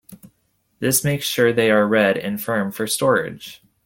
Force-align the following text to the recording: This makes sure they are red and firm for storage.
This 0.79 1.03
makes 1.03 1.25
sure 1.25 1.53
they 1.53 1.69
are 1.69 1.87
red 1.87 2.17
and 2.17 2.41
firm 2.41 2.71
for 2.71 2.87
storage. 2.87 3.61